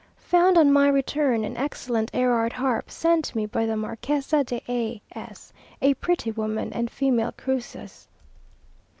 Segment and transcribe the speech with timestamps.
[0.31, 4.99] Found, on my return, an excellent Erard harp, sent me by the Marquesa de A
[5.15, 8.07] s, a pretty woman and female Croesus.